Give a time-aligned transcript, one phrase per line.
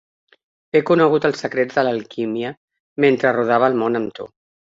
[0.77, 2.53] He conegut els secrets de l'alquímia
[3.05, 4.29] mentre rodava el món amb tu.